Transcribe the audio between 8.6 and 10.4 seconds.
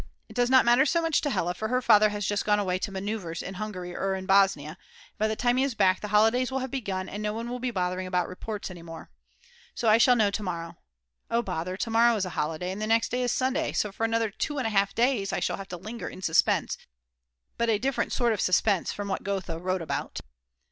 any more. So I shall know